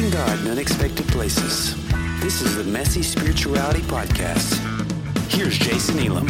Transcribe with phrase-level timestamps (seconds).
[0.00, 1.76] Finding God in Unexpected Places.
[2.22, 4.56] This is the Messy Spirituality Podcast.
[5.30, 6.26] Here's Jason Elam.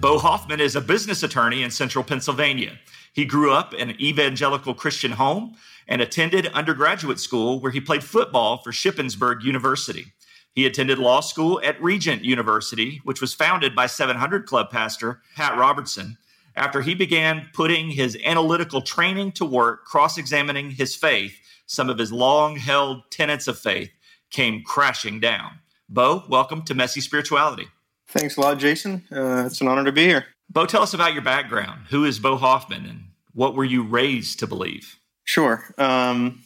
[0.00, 2.78] Beau Hoffman is a business attorney in central Pennsylvania.
[3.12, 5.56] He grew up in an evangelical Christian home
[5.86, 10.14] and attended undergraduate school where he played football for Shippensburg University.
[10.54, 15.58] He attended law school at Regent University, which was founded by 700 Club pastor Pat
[15.58, 16.16] Robertson,
[16.56, 21.98] after he began putting his analytical training to work, cross examining his faith, some of
[21.98, 23.90] his long held tenets of faith
[24.30, 25.58] came crashing down.
[25.88, 27.68] Beau, welcome to Messy Spirituality.
[28.08, 29.04] Thanks a lot, Jason.
[29.12, 30.26] Uh, it's an honor to be here.
[30.48, 31.82] Beau, tell us about your background.
[31.90, 33.00] Who is Beau Hoffman and
[33.34, 34.98] what were you raised to believe?
[35.24, 35.64] Sure.
[35.76, 36.42] Um,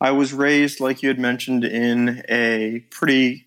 [0.00, 3.46] I was raised, like you had mentioned, in a pretty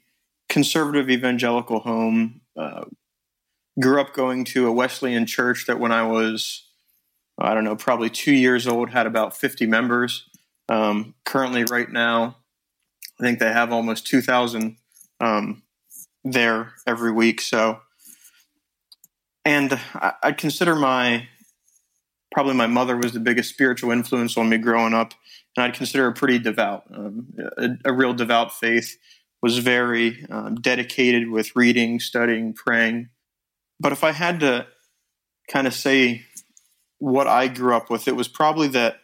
[0.50, 2.42] conservative evangelical home.
[2.56, 2.84] Uh,
[3.80, 6.68] grew up going to a Wesleyan church that when I was,
[7.38, 10.30] I don't know, probably two years old, had about 50 members.
[10.70, 12.38] Um, currently, right now,
[13.20, 14.78] I think they have almost 2,000
[15.20, 15.64] um,
[16.24, 17.42] there every week.
[17.42, 17.80] So,
[19.46, 21.28] and I, I'd consider my
[22.34, 25.14] probably my mother was the biggest spiritual influence on me growing up,
[25.56, 26.84] and I'd consider her pretty devout.
[26.94, 28.98] Um, a, a, real devout faith
[29.42, 33.10] was very um, dedicated with reading, studying, praying.
[33.80, 34.68] But if I had to
[35.50, 36.26] kind of say
[37.00, 38.98] what I grew up with, it was probably that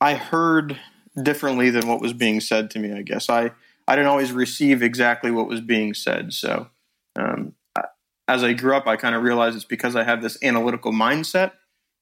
[0.00, 0.78] I heard
[1.20, 2.92] differently than what was being said to me.
[2.92, 3.50] I guess I
[3.88, 6.32] I didn't always receive exactly what was being said.
[6.32, 6.68] So
[7.16, 7.54] um,
[8.28, 11.52] as I grew up, I kind of realized it's because I have this analytical mindset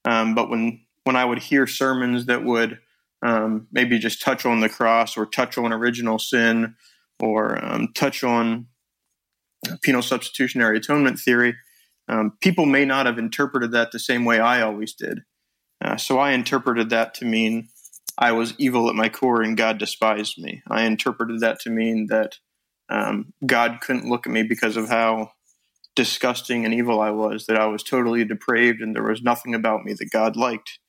[0.04, 2.78] um, but when when I would hear sermons that would
[3.22, 6.74] um, maybe just touch on the cross or touch on original sin
[7.18, 8.66] or um, touch on
[9.82, 11.54] penal substitutionary atonement theory,
[12.10, 15.20] um, people may not have interpreted that the same way I always did.
[15.82, 17.68] Uh, so I interpreted that to mean
[18.18, 20.62] I was evil at my core and God despised me.
[20.68, 22.34] I interpreted that to mean that
[22.90, 25.30] um, God couldn't look at me because of how
[25.94, 29.84] disgusting and evil I was, that I was totally depraved and there was nothing about
[29.84, 30.80] me that God liked.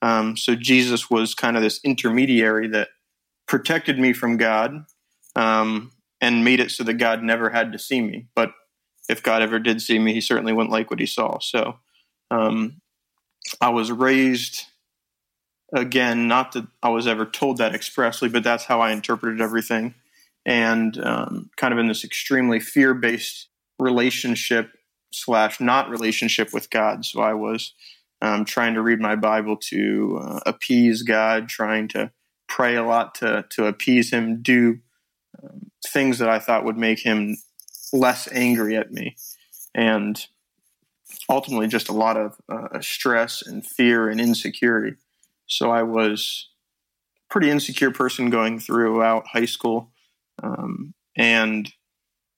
[0.00, 2.88] Um, so Jesus was kind of this intermediary that
[3.46, 4.86] protected me from God
[5.36, 8.28] um, and made it so that God never had to see me.
[8.34, 8.52] But
[9.08, 11.38] if God ever did see me, he certainly wouldn't like what he saw.
[11.40, 11.78] So
[12.30, 12.80] um,
[13.60, 14.66] I was raised
[15.72, 19.94] again, not that I was ever told that expressly, but that's how I interpreted everything.
[20.44, 23.48] And um, kind of in this extremely fear based
[23.78, 24.70] relationship
[25.12, 27.04] slash not relationship with God.
[27.04, 27.74] So I was
[28.20, 32.10] um, trying to read my Bible to uh, appease God, trying to
[32.48, 34.78] pray a lot to to appease Him, do
[35.42, 37.36] um, things that I thought would make Him
[37.92, 39.16] less angry at me,
[39.74, 40.26] and
[41.28, 44.96] ultimately just a lot of uh, stress and fear and insecurity.
[45.46, 46.48] So I was
[47.16, 49.92] a pretty insecure person going throughout high school,
[50.42, 51.72] um, and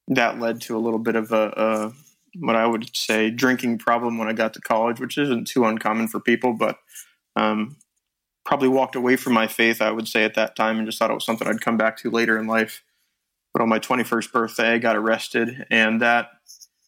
[0.09, 1.93] that led to a little bit of a, a,
[2.41, 6.09] what I would say drinking problem when I got to college, which isn't too uncommon
[6.09, 6.79] for people, but
[7.37, 7.77] um,
[8.45, 9.81] probably walked away from my faith.
[9.81, 11.97] I would say at that time and just thought it was something I'd come back
[11.99, 12.83] to later in life.
[13.55, 16.31] But on my 21st birthday, I got arrested, and that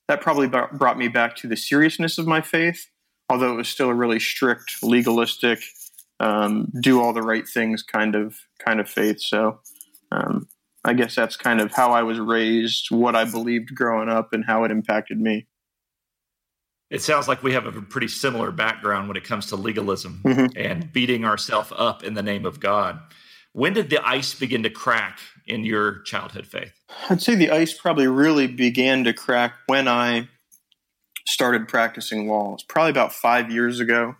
[0.09, 2.91] that probably brought me back to the seriousness of my faith,
[3.31, 5.61] although it was still a really strict, legalistic,
[6.21, 9.21] um, do all the right things kind of kind of faith.
[9.21, 9.61] So
[10.11, 10.49] um,
[10.85, 14.45] I guess that's kind of how I was raised, what I believed growing up, and
[14.45, 15.47] how it impacted me.
[16.91, 20.57] It sounds like we have a pretty similar background when it comes to legalism mm-hmm.
[20.57, 23.01] and beating ourselves up in the name of God.
[23.57, 26.79] When did the ice begin to crack in your childhood faith?
[27.09, 30.29] I'd say the ice probably really began to crack when I
[31.27, 32.53] started practicing law.
[32.53, 34.15] It's probably about five years ago.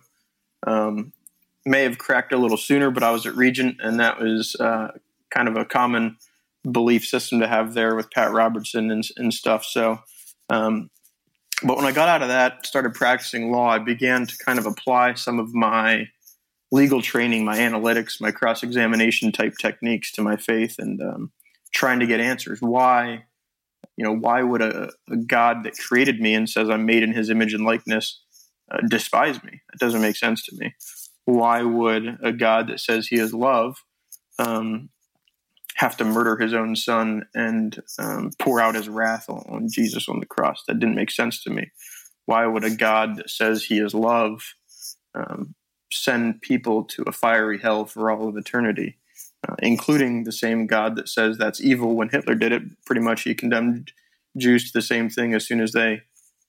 [0.65, 1.13] Um,
[1.67, 4.93] may have cracked a little sooner, but I was at Regent, and that was uh,
[5.29, 6.17] kind of a common
[6.71, 9.65] belief system to have there with Pat Robertson and, and stuff.
[9.65, 9.99] So,
[10.49, 10.89] um,
[11.61, 14.65] but when I got out of that, started practicing law, I began to kind of
[14.65, 16.07] apply some of my
[16.71, 21.31] legal training, my analytics, my cross examination type techniques to my faith, and um,
[21.73, 22.59] trying to get answers.
[22.61, 23.25] Why,
[23.95, 27.13] you know, why would a, a, God that created me and says I'm made in
[27.13, 28.21] His image and likeness
[28.71, 29.61] uh, despise me?
[29.71, 30.75] That doesn't make sense to me.
[31.25, 33.77] Why would a God that says He is love
[34.39, 34.89] um,
[35.77, 40.19] have to murder his own son and um, pour out his wrath on, Jesus on
[40.19, 40.63] the cross.
[40.67, 41.71] That didn't make sense to me.
[42.25, 44.41] Why would a God that says he is love
[45.13, 45.55] um,
[45.91, 48.97] send people to a fiery hell for all of eternity,
[49.47, 52.63] uh, including the same God that says that's evil when Hitler did it?
[52.85, 53.91] Pretty much he condemned
[54.37, 56.01] Jews to the same thing as soon as they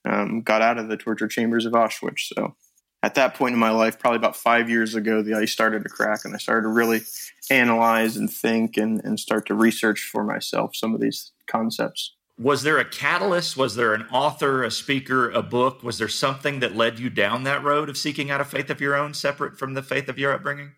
[0.05, 2.33] um, got out of the torture chambers of Auschwitz.
[2.35, 2.55] So
[3.03, 5.89] at that point in my life, probably about five years ago, the ice started to
[5.89, 7.03] crack and I started to really
[7.51, 12.15] analyze and think and, and start to research for myself some of these concepts.
[12.39, 13.57] Was there a catalyst?
[13.57, 15.83] Was there an author, a speaker, a book?
[15.83, 18.81] Was there something that led you down that road of seeking out a faith of
[18.81, 20.73] your own, separate from the faith of your upbringing?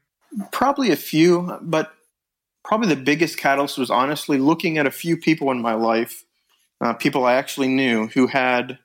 [0.52, 1.92] Probably a few, but
[2.64, 6.24] probably the biggest catalyst was honestly looking at a few people in my life,
[6.80, 8.78] uh, people I actually knew who had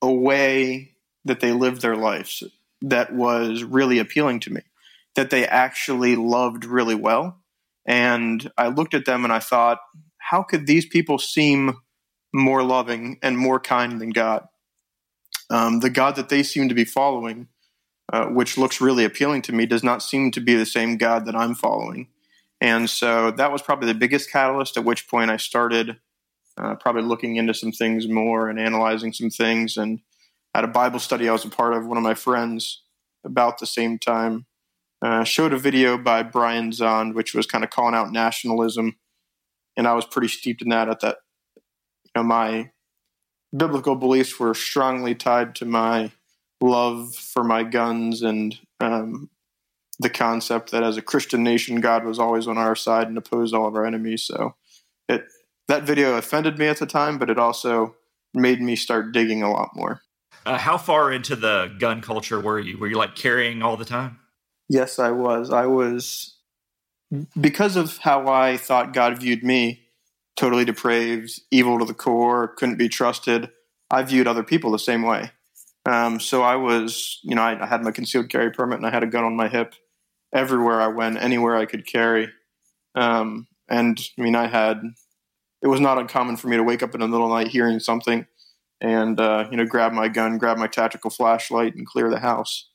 [0.00, 0.92] a way
[1.26, 2.42] that they lived their lives
[2.80, 4.62] that was really appealing to me,
[5.16, 7.38] that they actually loved really well.
[7.86, 9.78] And I looked at them and I thought,
[10.18, 11.76] how could these people seem
[12.32, 14.46] more loving and more kind than God?
[15.50, 17.48] Um, the God that they seem to be following,
[18.12, 21.26] uh, which looks really appealing to me, does not seem to be the same God
[21.26, 22.08] that I'm following.
[22.60, 25.98] And so that was probably the biggest catalyst, at which point I started
[26.56, 29.76] uh, probably looking into some things more and analyzing some things.
[29.76, 30.00] And
[30.54, 32.82] at a Bible study I was a part of, one of my friends
[33.24, 34.46] about the same time
[35.02, 38.96] uh, showed a video by Brian Zahnd, which was kind of calling out nationalism,
[39.76, 40.88] and I was pretty steeped in that.
[40.88, 41.16] At that,
[42.16, 42.70] know, my
[43.56, 46.10] biblical beliefs were strongly tied to my
[46.60, 49.28] love for my guns and um,
[49.98, 53.54] the concept that as a Christian nation, God was always on our side and opposed
[53.54, 54.22] all of our enemies.
[54.22, 54.54] So
[55.08, 55.26] it
[55.68, 57.94] that video offended me at the time, but it also
[58.34, 60.02] made me start digging a lot more.
[60.44, 62.76] Uh, how far into the gun culture were you?
[62.78, 64.18] Were you like carrying all the time?
[64.68, 65.50] Yes, I was.
[65.50, 66.36] I was
[67.40, 69.81] because of how I thought God viewed me,
[70.36, 73.50] totally depraved, evil to the core, couldn't be trusted.
[73.90, 75.30] I viewed other people the same way.
[75.84, 78.90] Um, so I was, you know, I, I, had my concealed carry permit and I
[78.90, 79.74] had a gun on my hip
[80.32, 82.28] everywhere I went, anywhere I could carry.
[82.94, 84.80] Um, and I mean, I had,
[85.60, 87.48] it was not uncommon for me to wake up in the middle of the night
[87.48, 88.26] hearing something
[88.82, 92.68] and uh, you know grab my gun, grab my tactical flashlight, and clear the house.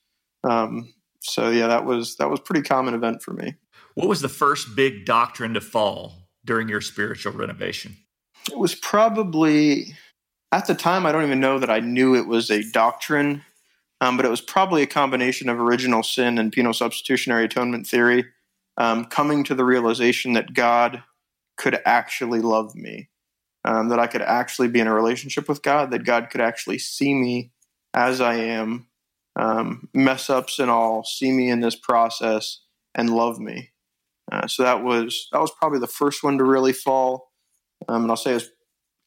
[0.43, 3.55] Um, so yeah, that was that was pretty common event for me.
[3.93, 7.95] What was the first big doctrine to fall during your spiritual renovation?
[8.49, 9.95] It was probably
[10.51, 11.05] at the time.
[11.05, 13.43] I don't even know that I knew it was a doctrine,
[14.01, 18.25] um, but it was probably a combination of original sin and penal substitutionary atonement theory.
[18.77, 21.03] Um, coming to the realization that God
[21.57, 23.09] could actually love me
[23.67, 26.79] um, that I could actually be in a relationship with God, that God could actually
[26.79, 27.51] see me
[27.93, 28.87] as I am,
[29.35, 32.61] um, mess ups and all, see me in this process
[32.95, 33.71] and love me.
[34.31, 37.31] Uh, so that was that was probably the first one to really fall,
[37.87, 38.49] um, and I'll say it's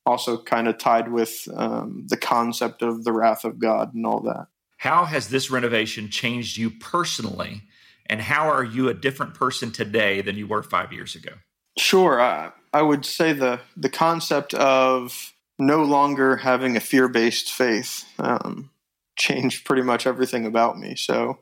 [0.06, 4.20] also kind of tied with um, the concept of the wrath of God and all
[4.22, 4.46] that.
[4.78, 7.62] How has this renovation changed you personally,
[8.06, 11.32] and how are you a different person today than you were five years ago?
[11.78, 12.20] Sure.
[12.20, 18.04] I, I would say the, the concept of no longer having a fear based faith
[18.18, 18.70] um,
[19.16, 20.96] changed pretty much everything about me.
[20.96, 21.40] So,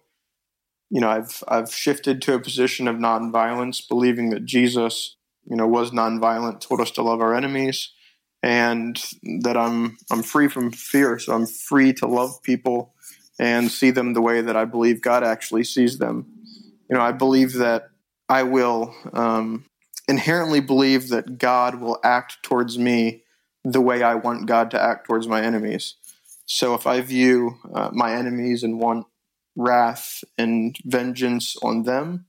[0.91, 5.67] you know, I've I've shifted to a position of nonviolence, believing that Jesus, you know,
[5.67, 7.93] was nonviolent, told us to love our enemies,
[8.43, 9.03] and
[9.43, 11.19] that I'm I'm free from fear.
[11.19, 12.95] So I'm free to love people
[13.39, 16.27] and see them the way that I believe God actually sees them.
[16.91, 17.91] You know, I believe that
[18.29, 19.67] I will um,
[20.09, 23.23] inherently believe that God will act towards me
[23.65, 25.95] the way I want God to act towards my enemies.
[26.47, 29.07] So if I view uh, my enemies and want
[29.59, 32.27] wrath and vengeance on them,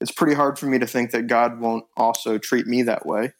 [0.00, 3.32] it's pretty hard for me to think that God won't also treat me that way.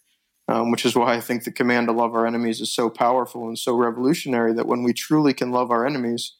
[0.49, 3.47] Um, which is why I think the command to love our enemies is so powerful
[3.47, 6.35] and so revolutionary that when we truly can love our enemies,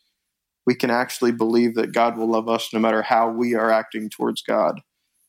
[0.67, 4.11] we can actually believe that God will love us no matter how we are acting
[4.11, 4.81] towards God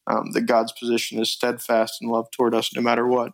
[0.07, 3.33] um, that God's position is steadfast and love toward us no matter what.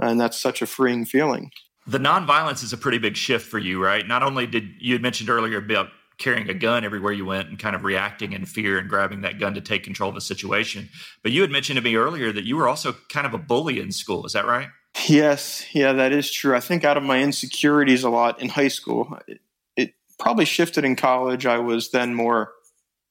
[0.00, 1.50] And that's such a freeing feeling.
[1.86, 4.06] The nonviolence is a pretty big shift for you, right?
[4.06, 5.88] Not only did you mentioned earlier about
[6.20, 9.40] carrying a gun everywhere you went and kind of reacting in fear and grabbing that
[9.40, 10.88] gun to take control of the situation,
[11.22, 13.80] but you had mentioned to me earlier that you were also kind of a bully
[13.80, 14.24] in school.
[14.24, 14.68] Is that right?
[15.08, 16.54] Yes, yeah, that is true.
[16.54, 19.40] I think out of my insecurities a lot in high school, it,
[19.76, 21.46] it probably shifted in college.
[21.46, 22.52] I was then more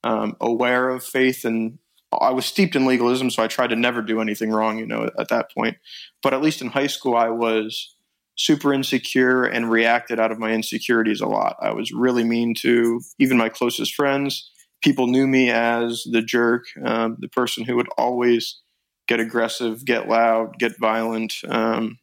[0.04, 1.80] um, aware of faith and
[2.12, 5.10] I was steeped in legalism, so I tried to never do anything wrong, you know,
[5.18, 5.78] at that point.
[6.24, 7.96] But at least in high school, I was
[8.40, 11.58] super insecure and reacted out of my insecurities a lot.
[11.62, 14.50] I was really mean to even my closest friends.
[14.82, 18.62] People knew me as the jerk, um, the person who would always
[19.10, 21.34] get aggressive, get loud, get violent.
[21.50, 22.00] Um,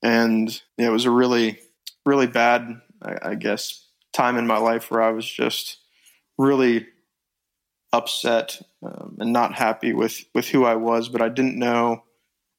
[0.00, 1.58] and yeah, it was a really,
[2.06, 5.78] really bad, I, I guess, time in my life where I was just
[6.38, 6.86] really
[7.92, 12.04] upset um, and not happy with with who I was, but I didn't know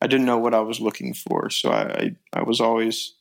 [0.01, 1.49] I didn't know what I was looking for.
[1.49, 3.13] So I I, I was always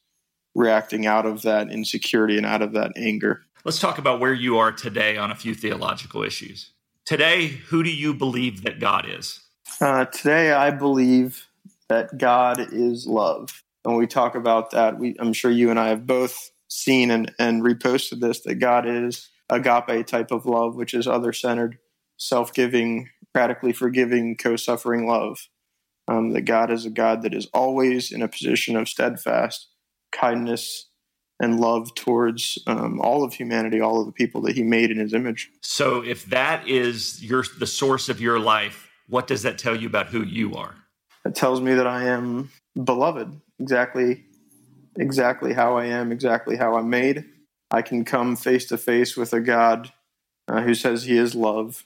[0.54, 3.42] reacting out of that insecurity and out of that anger.
[3.64, 6.70] Let's talk about where you are today on a few theological issues.
[7.04, 9.40] Today, who do you believe that God is?
[9.80, 11.46] Uh, today, I believe
[11.88, 13.62] that God is love.
[13.84, 17.10] And when we talk about that, we, I'm sure you and I have both seen
[17.10, 21.78] and, and reposted this that God is agape type of love, which is other centered,
[22.16, 25.48] self giving, radically forgiving, co suffering love.
[26.06, 29.68] Um, that God is a God that is always in a position of steadfast
[30.12, 30.88] kindness
[31.40, 34.98] and love towards um, all of humanity, all of the people that He made in
[34.98, 35.50] His image.
[35.60, 39.86] So, if that is your the source of your life, what does that tell you
[39.86, 40.74] about who you are?
[41.24, 42.50] It tells me that I am
[42.82, 44.24] beloved, exactly,
[44.98, 47.24] exactly how I am, exactly how I'm made.
[47.70, 49.92] I can come face to face with a God
[50.48, 51.84] uh, who says He is love,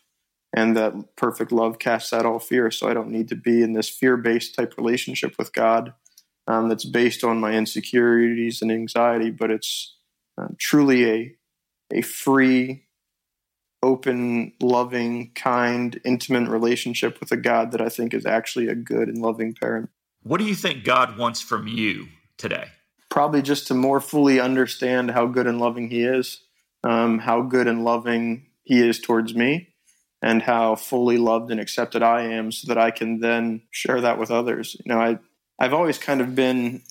[0.54, 2.70] and that perfect love casts out all fear.
[2.70, 5.92] So I don't need to be in this fear based type relationship with God
[6.46, 9.96] um, that's based on my insecurities and anxiety, but it's
[10.40, 11.34] uh, truly a
[11.90, 12.84] a free,
[13.82, 19.08] open, loving, kind, intimate relationship with a God that I think is actually a good
[19.08, 19.88] and loving parent.
[20.22, 22.66] What do you think God wants from you today?
[23.10, 26.42] Probably just to more fully understand how good and loving He is,
[26.84, 29.68] um, how good and loving He is towards me,
[30.22, 34.18] and how fully loved and accepted I am, so that I can then share that
[34.18, 34.76] with others.
[34.84, 35.18] You know, I
[35.58, 36.82] I've always kind of been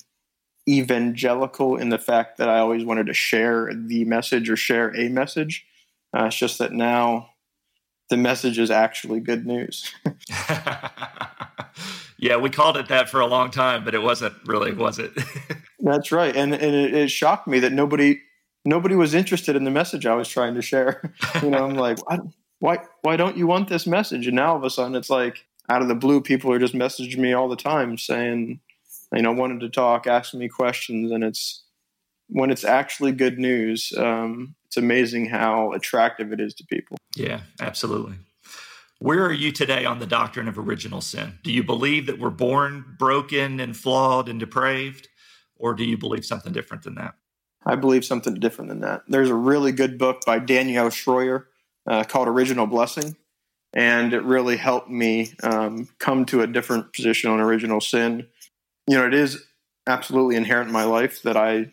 [0.68, 5.08] evangelical in the fact that I always wanted to share the message or share a
[5.08, 5.64] message.
[6.16, 7.30] Uh, it's just that now
[8.10, 9.92] the message is actually good news.
[12.18, 15.12] yeah, we called it that for a long time, but it wasn't really, was it?
[15.80, 18.20] That's right, and and it, it, shocked me that nobody
[18.64, 21.14] nobody was interested in the message I was trying to share.
[21.42, 22.18] you know, I'm like, why,
[22.60, 24.26] why why don't you want this message?
[24.26, 26.74] And now all of a sudden, it's like out of the blue, people are just
[26.74, 28.60] messaging me all the time saying,
[29.12, 31.64] you know, wanted to talk, asking me questions, and it's
[32.28, 33.92] when it's actually good news.
[33.96, 36.96] Um, it's amazing how attractive it is to people.
[37.16, 38.16] Yeah, absolutely.
[38.98, 41.38] Where are you today on the doctrine of original sin?
[41.44, 45.08] Do you believe that we're born broken and flawed and depraved,
[45.56, 47.14] or do you believe something different than that?
[47.64, 49.02] I believe something different than that.
[49.08, 51.44] There's a really good book by Danielle Shroyer
[51.88, 53.16] uh, called Original Blessing
[53.72, 58.26] and it really helped me um, come to a different position on original sin.
[58.86, 59.44] You know, it is
[59.86, 61.70] absolutely inherent in my life that I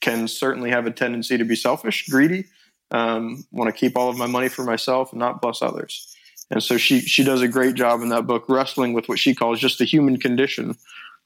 [0.00, 2.44] can certainly have a tendency to be selfish, greedy,
[2.90, 6.14] um, want to keep all of my money for myself and not bless others.
[6.50, 9.34] And so she she does a great job in that book wrestling with what she
[9.34, 10.76] calls just the human condition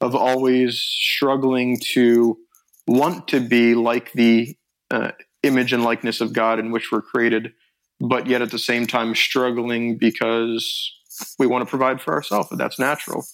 [0.01, 2.39] of always struggling to
[2.89, 4.57] want to be like the
[4.91, 5.13] uh,
[5.45, 7.53] image and likeness of God in which we're created,
[8.03, 10.93] but yet at the same time struggling because
[11.39, 13.25] we want to provide for ourselves, and that's natural.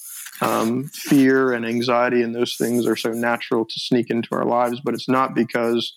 [0.40, 4.80] Um, fear and anxiety and those things are so natural to sneak into our lives,
[4.80, 5.96] but it's not because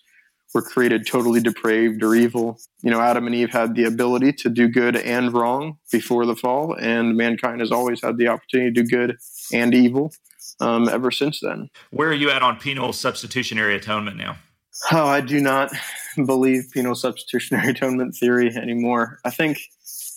[0.54, 2.60] we're created totally depraved or evil.
[2.82, 6.36] You know, Adam and Eve had the ability to do good and wrong before the
[6.36, 9.18] fall, and mankind has always had the opportunity to do good
[9.54, 10.12] and evil
[10.60, 11.70] um, ever since then.
[11.92, 14.38] Where are you at on penal substitutionary atonement now?
[14.92, 15.72] Oh, I do not
[16.26, 19.20] believe penal substitutionary atonement theory anymore.
[19.26, 19.60] I think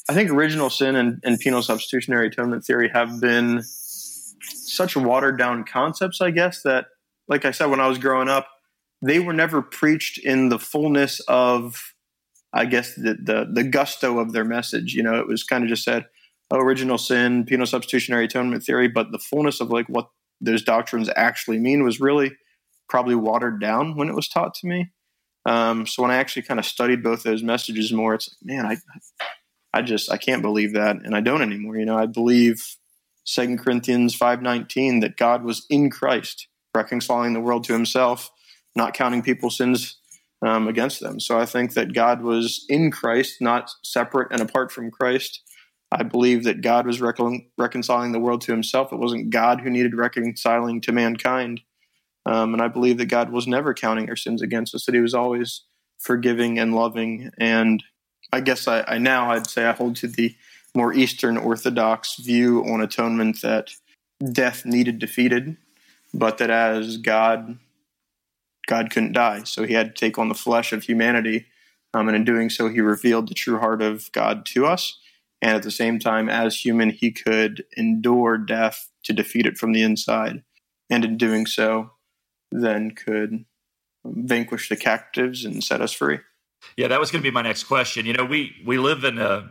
[0.09, 5.65] I think original sin and, and penal substitutionary atonement theory have been such watered down
[5.65, 6.87] concepts, I guess, that
[7.27, 8.49] like I said, when I was growing up,
[9.01, 11.95] they were never preached in the fullness of
[12.53, 14.95] I guess the the, the gusto of their message.
[14.95, 16.07] You know, it was kind of just said,
[16.51, 20.09] oh, original sin, penal substitutionary atonement theory, but the fullness of like what
[20.41, 22.33] those doctrines actually mean was really
[22.89, 24.91] probably watered down when it was taught to me.
[25.47, 28.67] Um, so when I actually kind of studied both those messages more, it's like, man,
[28.67, 28.77] I,
[29.73, 31.77] I just I can't believe that, and I don't anymore.
[31.77, 32.77] You know, I believe
[33.25, 38.31] Second Corinthians five nineteen that God was in Christ, reconciling the world to Himself,
[38.75, 39.99] not counting people's sins
[40.41, 41.21] um, against them.
[41.21, 45.43] So I think that God was in Christ, not separate and apart from Christ.
[45.93, 48.93] I believe that God was recon- reconciling the world to Himself.
[48.93, 51.61] It wasn't God who needed reconciling to mankind.
[52.27, 55.01] Um, and I believe that God was never counting our sins against us, that He
[55.01, 55.63] was always
[55.99, 57.31] forgiving and loving.
[57.39, 57.83] And
[58.33, 60.35] I guess I, I now I'd say I hold to the
[60.75, 63.71] more Eastern Orthodox view on atonement that
[64.33, 65.57] death needed defeated,
[66.13, 67.59] but that as God,
[68.67, 71.47] God couldn't die, so He had to take on the flesh of humanity,
[71.93, 74.99] um, and in doing so, He revealed the true heart of God to us.
[75.43, 79.73] And at the same time, as human, He could endure death to defeat it from
[79.73, 80.43] the inside,
[80.91, 81.91] and in doing so,
[82.55, 83.45] then could
[84.05, 86.19] vanquish the captives and set us free.
[86.77, 88.07] Yeah, that was going to be my next question.
[88.07, 89.51] You know, we we live in a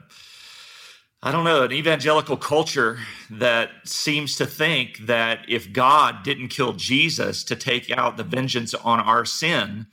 [1.21, 6.73] I don't know, an evangelical culture that seems to think that if God didn't kill
[6.73, 9.87] Jesus to take out the vengeance on our sin,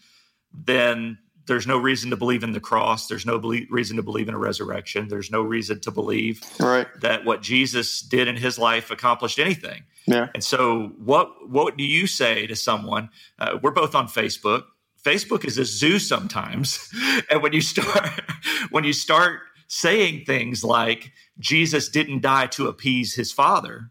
[0.52, 3.06] then there's no reason to believe in the cross.
[3.06, 3.36] There's no
[3.70, 5.06] reason to believe in a resurrection.
[5.06, 6.88] There's no reason to believe right.
[7.00, 9.84] that what Jesus did in his life accomplished anything.
[10.06, 10.28] Yeah.
[10.34, 13.10] And so, what what do you say to someone?
[13.38, 14.64] Uh, we're both on Facebook.
[15.04, 16.92] Facebook is a zoo sometimes,
[17.30, 18.10] and when you start
[18.70, 23.90] when you start saying things like Jesus didn't die to appease his father,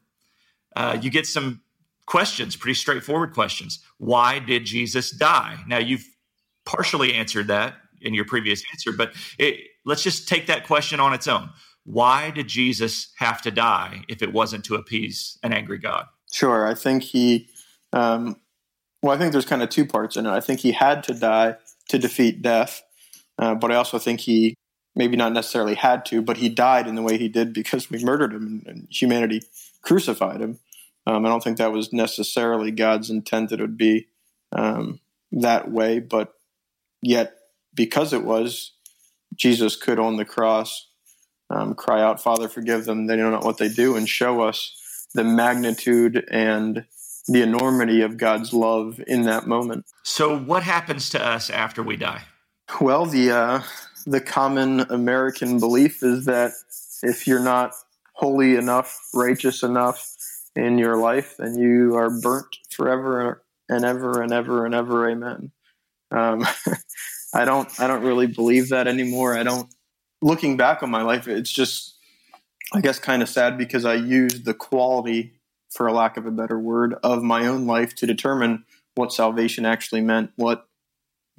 [0.76, 1.62] uh, you get some
[2.06, 3.80] questions, pretty straightforward questions.
[3.98, 5.58] Why did Jesus die?
[5.68, 6.06] Now you've
[6.66, 11.14] partially answered that in your previous answer, but it, let's just take that question on
[11.14, 11.50] its own.
[11.90, 16.06] Why did Jesus have to die if it wasn't to appease an angry God?
[16.32, 16.68] Sure.
[16.68, 17.50] I think he,
[17.94, 18.36] um,
[19.02, 20.30] well, I think there's kind of two parts in it.
[20.30, 21.56] I think he had to die
[21.88, 22.84] to defeat death,
[23.40, 24.56] uh, but I also think he
[24.96, 28.04] maybe not necessarily had to, but he died in the way he did because we
[28.04, 29.42] murdered him and, humanity
[29.82, 30.60] crucified him.
[31.08, 34.10] Um, I don't think that was necessarily God's intent that it would be
[34.52, 35.00] um,
[35.32, 36.36] that way, but
[37.02, 37.34] yet
[37.74, 38.74] because it was,
[39.34, 40.89] Jesus could on the cross
[41.50, 43.08] um, cry out, Father, forgive them.
[43.08, 46.86] They know not what they do, and show us the magnitude and
[47.28, 49.86] the enormity of God's love in that moment.
[50.04, 52.24] So, what happens to us after we die?
[52.80, 53.62] Well, the uh,
[54.06, 56.52] the common American belief is that
[57.04, 57.74] if you're not
[58.14, 60.16] holy enough, righteous enough
[60.56, 65.10] in your life, then you are burnt forever and ever and ever and ever.
[65.10, 65.52] Amen.
[66.12, 66.46] Um,
[67.34, 69.38] I don't I don't really believe that anymore.
[69.38, 69.74] I don't.
[70.22, 71.96] Looking back on my life, it's just
[72.74, 75.34] I guess kind of sad because I used the quality,
[75.70, 79.66] for a lack of a better word, of my own life to determine what salvation
[79.66, 80.68] actually meant, what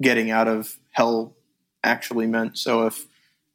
[0.01, 1.35] getting out of hell
[1.83, 2.57] actually meant.
[2.57, 3.07] So if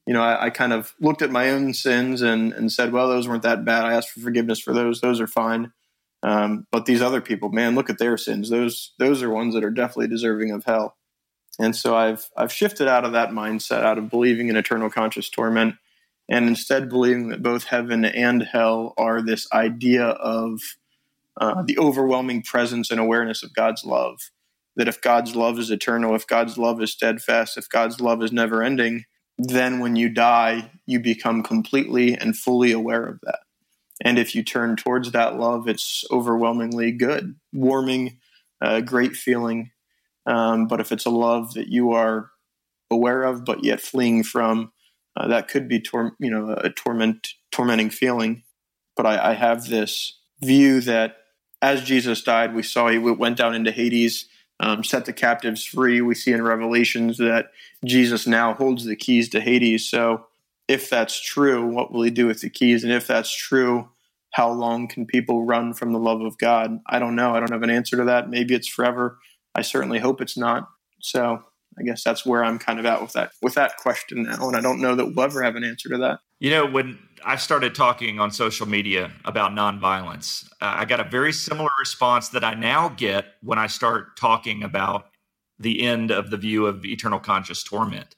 [0.07, 3.09] you know, I, I, kind of looked at my own sins and, and said, well,
[3.09, 3.85] those weren't that bad.
[3.85, 5.73] I asked for forgiveness for those; those are fine.
[6.23, 8.49] Um, but these other people, man, look at their sins.
[8.49, 10.97] Those those are ones that are definitely deserving of hell.
[11.59, 15.31] And so I've I've shifted out of that mindset, out of believing in eternal conscious
[15.31, 15.77] torment,
[16.29, 20.61] and instead believing that both heaven and hell are this idea of
[21.41, 24.31] uh, the overwhelming presence and awareness of God's love.
[24.77, 28.33] That if God's love is eternal, if God's love is steadfast, if God's love is
[28.33, 29.05] never ending,
[29.39, 33.41] then when you die, you become completely and fully aware of that.
[34.05, 38.19] And if you turn towards that love, it's overwhelmingly good, warming,
[38.61, 39.71] uh, great feeling.
[40.27, 42.31] Um, but if it's a love that you are
[42.91, 44.73] aware of, but yet fleeing from,
[45.17, 48.43] uh, that could be tor- you know a torment tormenting feeling.
[48.97, 51.17] But I, I have this view that
[51.63, 54.29] as Jesus died, we saw he went down into Hades
[54.61, 56.01] um, set the captives free.
[56.01, 57.51] We see in Revelations that
[57.85, 59.89] Jesus now holds the keys to Hades.
[59.89, 60.27] So,
[60.69, 62.83] if that's true, what will he do with the keys?
[62.83, 63.89] And if that's true,
[64.33, 66.81] how long can people run from the love of God?
[66.89, 67.35] I don't know.
[67.35, 68.31] I don't have an answer to that.
[68.31, 69.19] Maybe it's forever.
[69.57, 70.69] I certainly hope it's not.
[71.01, 71.43] So,
[71.79, 74.57] I guess that's where I'm kind of at with that with that question now, and
[74.57, 76.21] I don't know that we'll ever have an answer to that.
[76.39, 81.05] You know, when I started talking on social media about nonviolence, uh, I got a
[81.05, 85.07] very similar response that I now get when I start talking about
[85.59, 88.15] the end of the view of eternal conscious torment.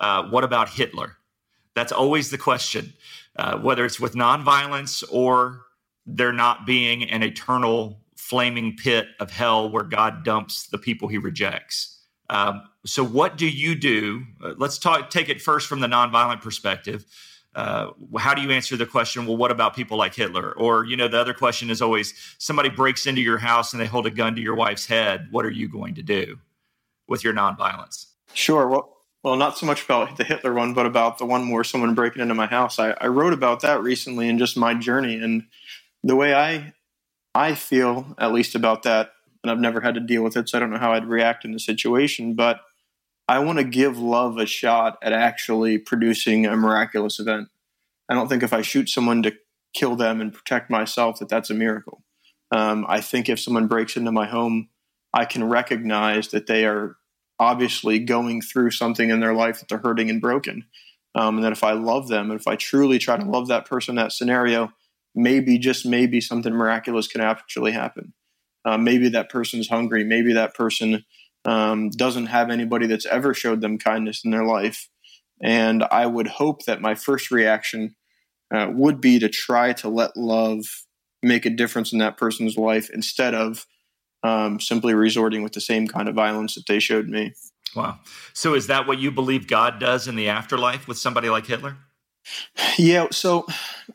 [0.00, 1.16] Uh, what about Hitler?
[1.74, 2.92] That's always the question,
[3.36, 5.62] uh, whether it's with nonviolence or
[6.06, 11.16] there not being an eternal flaming pit of hell where God dumps the people he
[11.16, 11.98] rejects.
[12.28, 14.24] Um, so, what do you do?
[14.42, 15.08] Uh, let's talk.
[15.08, 17.06] Take it first from the nonviolent perspective.
[17.54, 19.26] Uh, how do you answer the question?
[19.26, 20.52] Well, what about people like Hitler?
[20.52, 23.86] Or you know, the other question is always somebody breaks into your house and they
[23.86, 25.28] hold a gun to your wife's head.
[25.30, 26.38] What are you going to do
[27.08, 28.06] with your nonviolence?
[28.34, 28.68] Sure.
[28.68, 31.94] Well, well, not so much about the Hitler one, but about the one where someone
[31.94, 32.78] breaking into my house.
[32.78, 35.44] I, I wrote about that recently in just my journey and
[36.04, 36.74] the way I
[37.38, 40.58] I feel, at least about that and I've never had to deal with it, so
[40.58, 42.34] I don't know how I'd react in the situation.
[42.34, 42.60] But
[43.28, 47.48] I want to give love a shot at actually producing a miraculous event.
[48.08, 49.34] I don't think if I shoot someone to
[49.74, 52.02] kill them and protect myself that that's a miracle.
[52.50, 54.70] Um, I think if someone breaks into my home,
[55.12, 56.96] I can recognize that they are
[57.38, 60.64] obviously going through something in their life that they're hurting and broken.
[61.14, 63.66] Um, and that if I love them, and if I truly try to love that
[63.66, 64.72] person, that scenario,
[65.14, 68.12] maybe just maybe something miraculous can actually happen.
[68.64, 70.04] Uh, maybe that person's hungry.
[70.04, 71.04] Maybe that person
[71.44, 74.88] um, doesn't have anybody that's ever showed them kindness in their life.
[75.42, 77.94] And I would hope that my first reaction
[78.54, 80.64] uh, would be to try to let love
[81.22, 83.66] make a difference in that person's life instead of
[84.22, 87.32] um, simply resorting with the same kind of violence that they showed me.
[87.74, 88.00] Wow.
[88.32, 91.76] So is that what you believe God does in the afterlife with somebody like Hitler?
[92.76, 93.08] Yeah.
[93.10, 93.46] So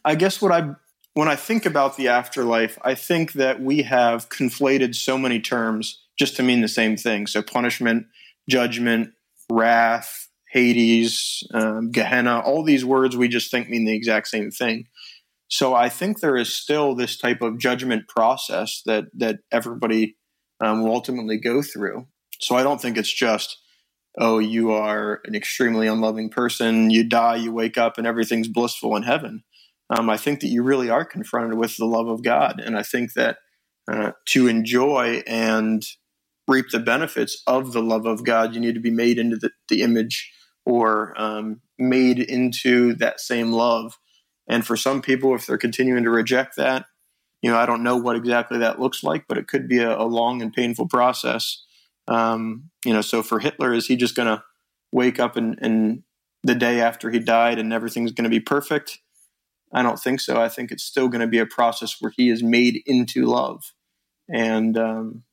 [0.05, 0.75] I guess what I
[1.13, 6.03] when I think about the afterlife, I think that we have conflated so many terms
[6.17, 7.27] just to mean the same thing.
[7.27, 8.07] So punishment,
[8.49, 9.13] judgment,
[9.49, 14.85] wrath, Hades, um, Gehenna, all these words we just think mean the exact same thing.
[15.47, 20.15] So I think there is still this type of judgment process that that everybody
[20.59, 22.07] um, will ultimately go through.
[22.39, 23.57] So I don't think it's just
[24.19, 28.95] oh you are an extremely unloving person, you die, you wake up, and everything's blissful
[28.95, 29.43] in heaven.
[29.95, 32.83] Um, I think that you really are confronted with the love of God, and I
[32.83, 33.37] think that
[33.91, 35.83] uh, to enjoy and
[36.47, 39.51] reap the benefits of the love of God, you need to be made into the,
[39.69, 40.31] the image
[40.65, 43.97] or um, made into that same love.
[44.47, 46.85] And for some people, if they're continuing to reject that,
[47.41, 49.97] you know, I don't know what exactly that looks like, but it could be a,
[49.97, 51.63] a long and painful process.
[52.07, 54.43] Um, you know, so for Hitler, is he just going to
[54.91, 56.03] wake up and, and
[56.43, 58.99] the day after he died and everything's going to be perfect?
[59.73, 60.39] I don't think so.
[60.39, 63.73] I think it's still going to be a process where he is made into love.
[64.31, 65.23] And, um,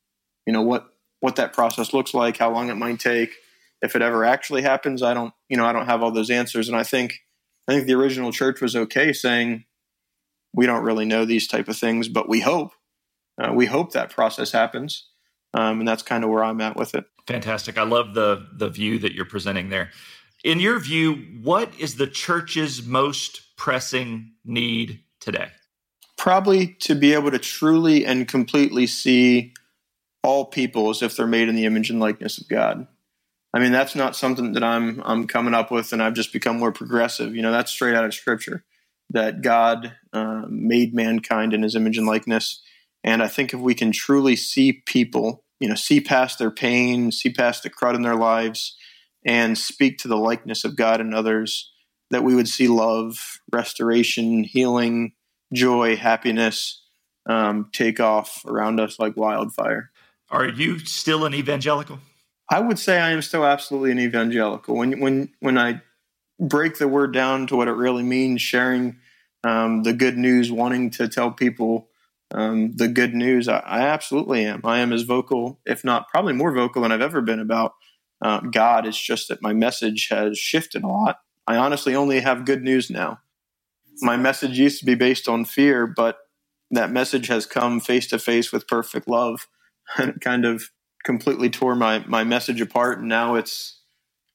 [0.45, 0.87] you know, what
[1.19, 3.35] what that process looks like, how long it might take,
[3.81, 5.03] if it ever actually happens.
[5.03, 6.67] I don't, you know, I don't have all those answers.
[6.67, 7.19] And I think,
[7.67, 9.65] I think the original church was okay saying
[10.53, 12.71] we don't really know these type of things, but we hope,
[13.39, 15.07] uh, we hope that process happens.
[15.53, 17.05] Um, and that's kind of where I'm at with it.
[17.27, 17.77] Fantastic.
[17.77, 19.91] I love the the view that you're presenting there.
[20.43, 25.47] In your view, what is the church's most pressing need today?
[26.17, 29.53] Probably to be able to truly and completely see
[30.23, 32.87] all people as if they're made in the image and likeness of God.
[33.53, 36.57] I mean, that's not something that I'm I'm coming up with, and I've just become
[36.57, 37.35] more progressive.
[37.35, 38.63] You know, that's straight out of Scripture
[39.11, 42.63] that God uh, made mankind in His image and likeness.
[43.03, 47.11] And I think if we can truly see people, you know, see past their pain,
[47.11, 48.75] see past the crud in their lives,
[49.23, 51.71] and speak to the likeness of God and others,
[52.11, 55.13] that we would see love, restoration, healing,
[55.53, 56.83] joy, happiness
[57.27, 59.91] um, take off around us like wildfire.
[60.29, 61.99] Are you still an evangelical?
[62.49, 64.75] I would say I am still absolutely an evangelical.
[64.75, 65.81] When when when I
[66.39, 68.97] break the word down to what it really means, sharing
[69.43, 71.89] um, the good news, wanting to tell people
[72.33, 74.61] um, the good news, I, I, absolutely am.
[74.63, 77.73] I am as vocal, if not probably more vocal than I've ever been about
[78.21, 78.85] uh, God.
[78.85, 81.17] It's just that my message has shifted a lot.
[81.51, 83.19] I honestly only have good news now.
[84.01, 86.17] My message used to be based on fear, but
[86.71, 89.47] that message has come face to face with perfect love.
[89.97, 90.69] And it kind of
[91.03, 92.99] completely tore my my message apart.
[92.99, 93.81] And now it's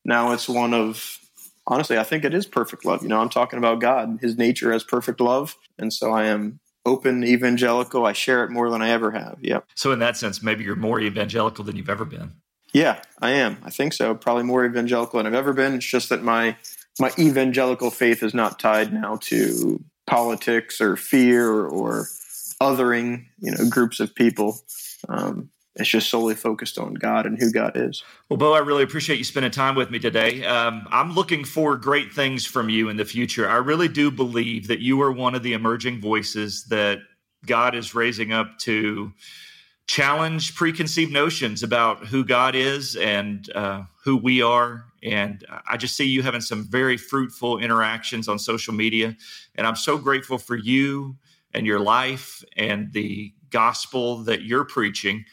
[0.05, 1.18] now it's one of
[1.66, 3.02] honestly i think it is perfect love.
[3.02, 5.57] You know i'm talking about god his nature as perfect love.
[5.79, 8.05] And so i am open evangelical.
[8.05, 9.38] I share it more than i ever have.
[9.40, 9.66] Yep.
[9.74, 12.35] So in that sense maybe you're more evangelical than you've ever been.
[12.74, 13.57] Yeah i am.
[13.64, 14.14] I think so.
[14.14, 15.72] Probably more evangelical than i've ever been.
[15.72, 16.59] It's just that my
[16.98, 22.06] my evangelical faith is not tied now to politics or fear or
[22.62, 24.59] othering you know groups of people
[25.09, 28.02] um, it's just solely focused on God and who God is.
[28.28, 30.44] Well, Beau, I really appreciate you spending time with me today.
[30.44, 33.48] Um, I'm looking for great things from you in the future.
[33.48, 37.00] I really do believe that you are one of the emerging voices that
[37.44, 39.12] God is raising up to
[39.87, 44.85] challenge preconceived notions about who God is and uh, who we are.
[45.03, 49.16] And I just see you having some very fruitful interactions on social media.
[49.57, 51.16] And I'm so grateful for you
[51.53, 55.25] and your life and the gospel that you're preaching.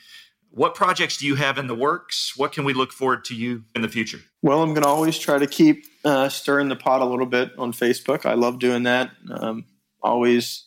[0.50, 2.34] What projects do you have in the works?
[2.36, 4.22] What can we look forward to you in the future?
[4.42, 7.52] Well, I'm going to always try to keep uh, stirring the pot a little bit
[7.60, 8.26] on Facebook.
[8.26, 9.12] I love doing that.
[9.30, 9.66] Um,
[10.02, 10.66] always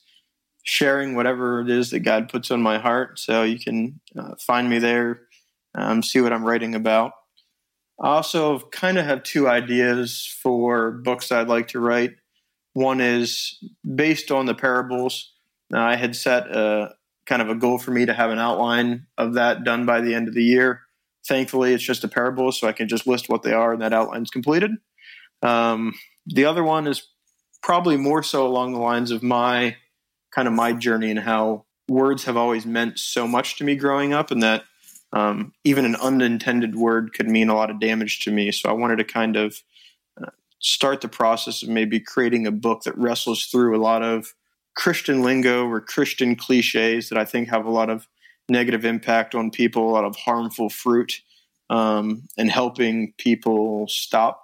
[0.63, 3.19] sharing whatever it is that God puts on my heart.
[3.19, 5.23] So you can uh, find me there,
[5.75, 7.11] um, see what I'm writing about.
[8.01, 12.17] I also kind of have two ideas for books I'd like to write.
[12.75, 15.33] One is based on the parables.
[15.71, 16.95] Now, I had set a,
[17.27, 20.15] kind of a goal for me to have an outline of that done by the
[20.15, 20.83] end of the year.
[21.27, 23.93] Thankfully, it's just a parable, so I can just list what they are, and that
[23.93, 24.71] outline's completed.
[25.43, 25.95] Um,
[26.27, 27.09] the other one is
[27.63, 29.77] probably more so along the lines of my
[30.31, 34.13] kind of my journey and how words have always meant so much to me growing
[34.13, 34.65] up, and that
[35.13, 38.53] um, even an unintended word could mean a lot of damage to me.
[38.53, 39.63] So I wanted to kind of
[40.21, 44.35] uh, start the process of maybe creating a book that wrestles through a lot of
[44.77, 48.07] Christian lingo or Christian cliches that I think have a lot of
[48.49, 51.21] negative impact on people, a lot of harmful fruit,
[51.71, 54.43] um, and helping people stop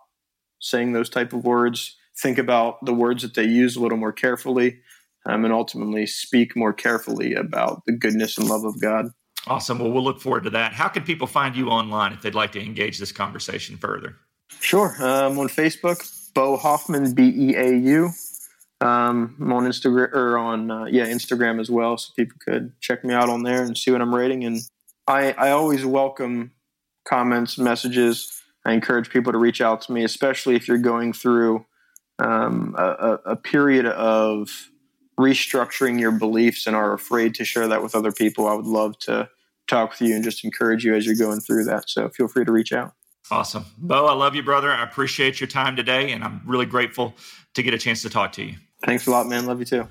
[0.59, 4.13] saying those type of words, think about the words that they use a little more
[4.13, 4.79] carefully,
[5.27, 9.07] um, and ultimately speak more carefully about the goodness and love of God.
[9.47, 9.79] Awesome.
[9.79, 10.73] Well, we'll look forward to that.
[10.73, 14.17] How can people find you online if they'd like to engage this conversation further?
[14.61, 14.95] Sure.
[15.01, 18.11] Um, on Facebook, Beau Hoffman, B E A U.
[18.81, 23.05] Um, I'm on Instagram or on uh, yeah Instagram as well, so people could check
[23.05, 24.45] me out on there and see what I'm rating.
[24.45, 24.61] And
[25.07, 26.53] I I always welcome
[27.05, 28.43] comments, messages.
[28.65, 31.67] I encourage people to reach out to me, especially if you're going through
[32.19, 34.71] um, a, a, period of
[35.19, 38.49] restructuring your beliefs and are afraid to share that with other people.
[38.49, 39.29] I would love to
[39.69, 41.89] talk with you and just encourage you as you're going through that.
[41.89, 42.93] So feel free to reach out.
[43.31, 43.65] Awesome.
[43.79, 44.71] Beau, I love you, brother.
[44.71, 47.15] I appreciate your time today, and I'm really grateful
[47.55, 48.57] to get a chance to talk to you.
[48.85, 49.47] Thanks a lot, man.
[49.47, 49.87] Love you too.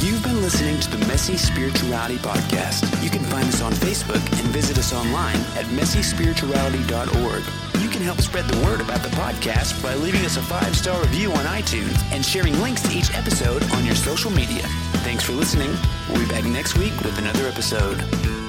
[0.00, 3.02] You've been listening to the Messy Spirituality Podcast.
[3.02, 7.69] You can find us on Facebook and visit us online at messyspirituality.org.
[8.00, 11.32] Can help spread the word about the podcast by leaving us a five star review
[11.32, 14.62] on iTunes and sharing links to each episode on your social media.
[15.04, 15.76] Thanks for listening.
[16.08, 18.39] We'll be back next week with another episode.